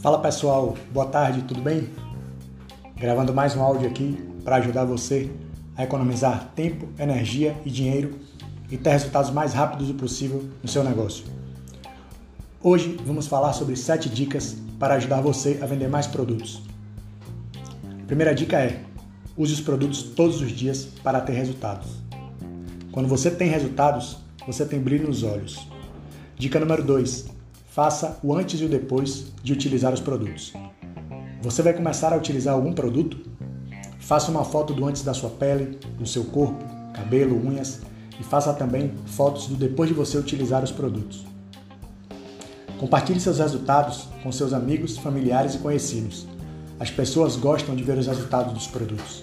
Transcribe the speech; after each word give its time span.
Fala 0.00 0.20
pessoal, 0.20 0.76
boa 0.92 1.06
tarde, 1.06 1.42
tudo 1.42 1.60
bem? 1.60 1.88
Gravando 2.96 3.34
mais 3.34 3.56
um 3.56 3.60
áudio 3.60 3.88
aqui 3.88 4.16
para 4.44 4.54
ajudar 4.56 4.84
você 4.84 5.28
a 5.76 5.82
economizar 5.82 6.52
tempo, 6.54 6.88
energia 6.96 7.56
e 7.66 7.70
dinheiro 7.70 8.16
e 8.70 8.76
ter 8.76 8.90
resultados 8.90 9.32
mais 9.32 9.52
rápidos 9.54 9.90
possível 9.90 10.48
no 10.62 10.68
seu 10.68 10.84
negócio. 10.84 11.24
Hoje 12.62 12.96
vamos 13.04 13.26
falar 13.26 13.52
sobre 13.54 13.74
7 13.74 14.08
dicas 14.08 14.56
para 14.78 14.94
ajudar 14.94 15.20
você 15.20 15.58
a 15.60 15.66
vender 15.66 15.88
mais 15.88 16.06
produtos. 16.06 16.62
A 18.00 18.06
primeira 18.06 18.32
dica 18.32 18.56
é: 18.56 18.80
use 19.36 19.52
os 19.52 19.60
produtos 19.60 20.00
todos 20.04 20.40
os 20.40 20.52
dias 20.52 20.84
para 21.02 21.20
ter 21.20 21.32
resultados. 21.32 21.88
Quando 22.92 23.08
você 23.08 23.32
tem 23.32 23.48
resultados, 23.48 24.18
você 24.46 24.64
tem 24.64 24.78
brilho 24.78 25.08
nos 25.08 25.24
olhos. 25.24 25.66
Dica 26.36 26.60
número 26.60 26.84
2: 26.84 27.37
faça 27.78 28.18
o 28.24 28.34
antes 28.34 28.60
e 28.60 28.64
o 28.64 28.68
depois 28.68 29.26
de 29.40 29.52
utilizar 29.52 29.94
os 29.94 30.00
produtos. 30.00 30.52
Você 31.40 31.62
vai 31.62 31.72
começar 31.72 32.12
a 32.12 32.16
utilizar 32.16 32.52
algum 32.52 32.72
produto? 32.72 33.16
Faça 34.00 34.32
uma 34.32 34.44
foto 34.44 34.74
do 34.74 34.84
antes 34.84 35.04
da 35.04 35.14
sua 35.14 35.30
pele, 35.30 35.78
do 35.96 36.04
seu 36.04 36.24
corpo, 36.24 36.58
cabelo, 36.92 37.36
unhas 37.36 37.82
e 38.18 38.24
faça 38.24 38.52
também 38.52 38.92
fotos 39.06 39.46
do 39.46 39.54
depois 39.54 39.88
de 39.88 39.94
você 39.94 40.18
utilizar 40.18 40.64
os 40.64 40.72
produtos. 40.72 41.24
Compartilhe 42.80 43.20
seus 43.20 43.38
resultados 43.38 44.08
com 44.24 44.32
seus 44.32 44.52
amigos, 44.52 44.98
familiares 44.98 45.54
e 45.54 45.58
conhecidos. 45.58 46.26
As 46.80 46.90
pessoas 46.90 47.36
gostam 47.36 47.76
de 47.76 47.84
ver 47.84 47.96
os 47.96 48.08
resultados 48.08 48.52
dos 48.52 48.66
produtos. 48.66 49.22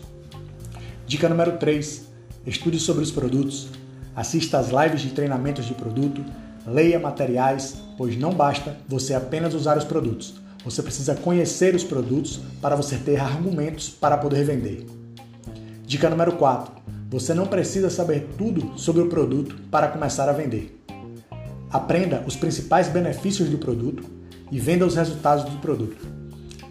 Dica 1.05 1.27
número 1.27 1.57
3: 1.57 2.05
estude 2.47 2.79
sobre 2.79 3.03
os 3.03 3.11
produtos, 3.11 3.67
assista 4.15 4.59
às 4.59 4.69
lives 4.69 5.01
de 5.01 5.09
treinamentos 5.09 5.65
de 5.65 5.73
produto, 5.73 6.23
leia 6.65 6.99
materiais, 6.99 7.77
pois 7.97 8.17
não 8.17 8.31
basta 8.31 8.77
você 8.87 9.13
apenas 9.13 9.53
usar 9.53 9.77
os 9.77 9.83
produtos. 9.83 10.35
Você 10.63 10.81
precisa 10.81 11.15
conhecer 11.15 11.75
os 11.75 11.83
produtos 11.83 12.39
para 12.61 12.75
você 12.75 12.97
ter 12.97 13.19
argumentos 13.19 13.89
para 13.89 14.17
poder 14.17 14.43
vender. 14.43 14.85
Dica 15.85 16.09
número 16.09 16.33
4: 16.33 16.73
você 17.09 17.33
não 17.33 17.45
precisa 17.45 17.89
saber 17.89 18.29
tudo 18.37 18.77
sobre 18.77 19.01
o 19.01 19.07
produto 19.07 19.55
para 19.69 19.87
começar 19.87 20.27
a 20.27 20.33
vender. 20.33 20.81
Aprenda 21.69 22.23
os 22.25 22.35
principais 22.35 22.87
benefícios 22.87 23.49
do 23.49 23.57
produto 23.57 24.03
e 24.51 24.59
venda 24.59 24.85
os 24.85 24.95
resultados 24.95 25.45
do 25.45 25.57
produto. 25.59 25.97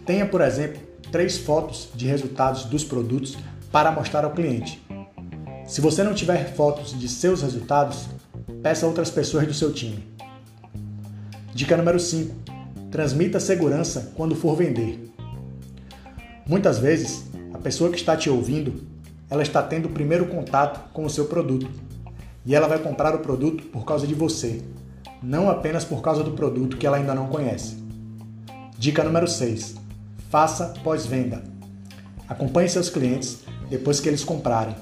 Tenha, 0.05 0.25
por 0.25 0.41
exemplo, 0.41 0.81
três 1.11 1.37
fotos 1.37 1.89
de 1.95 2.05
resultados 2.05 2.65
dos 2.65 2.83
produtos 2.83 3.37
para 3.71 3.91
mostrar 3.91 4.25
ao 4.25 4.31
cliente. 4.31 4.85
Se 5.65 5.81
você 5.81 6.03
não 6.03 6.13
tiver 6.13 6.53
fotos 6.53 6.97
de 6.97 7.07
seus 7.07 7.41
resultados, 7.41 8.07
peça 8.65 8.87
outras 8.87 9.11
pessoas 9.11 9.45
do 9.45 9.53
seu 9.53 9.71
time. 9.71 10.03
Dica 11.53 11.77
número 11.77 11.99
5: 11.99 12.35
transmita 12.89 13.39
segurança 13.39 14.11
quando 14.15 14.33
for 14.33 14.55
vender. 14.55 15.13
Muitas 16.47 16.79
vezes, 16.79 17.27
a 17.53 17.59
pessoa 17.59 17.91
que 17.91 17.95
está 17.95 18.17
te 18.17 18.27
ouvindo, 18.27 18.81
ela 19.29 19.43
está 19.43 19.61
tendo 19.61 19.85
o 19.85 19.91
primeiro 19.91 20.25
contato 20.25 20.91
com 20.93 21.05
o 21.05 21.09
seu 21.11 21.25
produto 21.25 21.69
e 22.43 22.55
ela 22.55 22.67
vai 22.67 22.79
comprar 22.79 23.13
o 23.13 23.19
produto 23.19 23.65
por 23.65 23.85
causa 23.85 24.07
de 24.07 24.15
você, 24.15 24.63
não 25.21 25.47
apenas 25.47 25.85
por 25.85 26.01
causa 26.01 26.23
do 26.23 26.31
produto 26.31 26.75
que 26.75 26.87
ela 26.87 26.97
ainda 26.97 27.13
não 27.13 27.27
conhece. 27.27 27.77
Dica 28.79 29.03
número 29.03 29.27
6: 29.27 29.75
faça 30.31 30.73
pós-venda. 30.83 31.43
Acompanhe 32.27 32.67
seus 32.67 32.89
clientes 32.89 33.43
depois 33.69 33.99
que 33.99 34.09
eles 34.09 34.23
comprarem. 34.23 34.75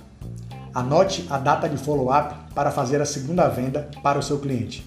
Anote 0.74 1.28
a 1.30 1.38
data 1.38 1.68
de 1.68 1.76
follow-up 1.76 2.43
para 2.54 2.72
fazer 2.72 3.02
a 3.02 3.06
segunda 3.06 3.48
venda 3.48 3.90
para 4.02 4.20
o 4.20 4.24
seu 4.24 4.40
cliente. 4.40 4.86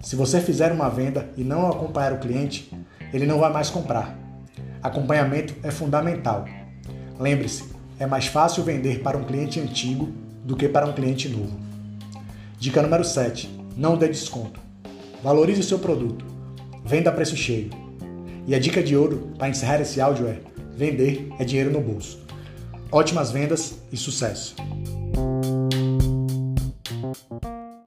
Se 0.00 0.16
você 0.16 0.40
fizer 0.40 0.72
uma 0.72 0.88
venda 0.88 1.28
e 1.36 1.44
não 1.44 1.68
acompanhar 1.68 2.12
o 2.12 2.18
cliente, 2.18 2.72
ele 3.12 3.26
não 3.26 3.38
vai 3.38 3.52
mais 3.52 3.70
comprar. 3.70 4.16
Acompanhamento 4.82 5.54
é 5.62 5.70
fundamental. 5.70 6.44
Lembre-se, 7.18 7.64
é 7.98 8.06
mais 8.06 8.26
fácil 8.26 8.62
vender 8.62 9.00
para 9.00 9.18
um 9.18 9.24
cliente 9.24 9.58
antigo 9.58 10.08
do 10.44 10.56
que 10.56 10.68
para 10.68 10.86
um 10.86 10.92
cliente 10.92 11.28
novo. 11.28 11.58
Dica 12.58 12.80
número 12.80 13.04
7: 13.04 13.50
não 13.76 13.96
dê 13.96 14.08
desconto. 14.08 14.60
Valorize 15.22 15.60
o 15.60 15.64
seu 15.64 15.78
produto. 15.78 16.24
Venda 16.84 17.10
a 17.10 17.12
preço 17.12 17.36
cheio. 17.36 17.70
E 18.46 18.54
a 18.54 18.58
dica 18.58 18.82
de 18.82 18.96
ouro 18.96 19.32
para 19.36 19.48
encerrar 19.48 19.80
esse 19.80 20.00
áudio 20.00 20.26
é: 20.26 20.38
vender 20.72 21.28
é 21.38 21.44
dinheiro 21.44 21.70
no 21.70 21.80
bolso. 21.80 22.20
Ótimas 22.90 23.30
vendas 23.30 23.78
e 23.92 23.96
sucesso! 23.96 24.56